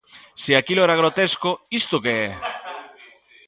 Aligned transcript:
Se 0.43 0.51
aquilo 0.55 0.85
era 0.87 0.99
grotesco, 1.01 1.49
isto 1.81 1.97
que 2.03 2.13
é? 2.27 2.29